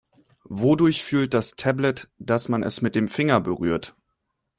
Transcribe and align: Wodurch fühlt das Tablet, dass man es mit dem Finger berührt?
Wodurch 0.49 1.03
fühlt 1.03 1.35
das 1.35 1.51
Tablet, 1.57 2.09
dass 2.17 2.49
man 2.49 2.63
es 2.63 2.81
mit 2.81 2.95
dem 2.95 3.07
Finger 3.07 3.39
berührt? 3.39 3.95